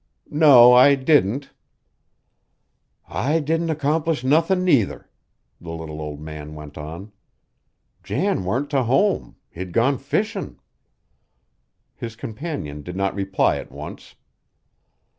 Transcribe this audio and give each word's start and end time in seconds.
"No, 0.31 0.73
I 0.73 0.95
didn't." 0.95 1.51
"I 3.07 3.39
didn't 3.39 3.69
accomplish 3.69 4.23
nothin', 4.23 4.67
either," 4.67 5.07
the 5.59 5.69
little 5.69 6.01
old 6.01 6.19
man 6.19 6.55
went 6.55 6.75
on. 6.75 7.11
"Jan 8.03 8.43
warn't 8.43 8.71
to 8.71 8.81
home; 8.81 9.35
he'd 9.51 9.73
gone 9.73 9.99
fishin'." 9.99 10.57
His 11.95 12.15
companion 12.15 12.81
did 12.81 12.95
not 12.95 13.13
reply 13.13 13.57
at 13.57 13.71
once. 13.71 14.15